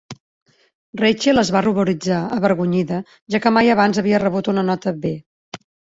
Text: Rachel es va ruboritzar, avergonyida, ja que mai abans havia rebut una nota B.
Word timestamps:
Rachel 1.01 1.41
es 1.41 1.51
va 1.57 1.61
ruboritzar, 1.65 2.21
avergonyida, 2.37 3.03
ja 3.35 3.43
que 3.45 3.53
mai 3.59 3.69
abans 3.75 4.01
havia 4.03 4.23
rebut 4.25 4.51
una 4.55 4.65
nota 4.71 4.99
B. 5.05 5.13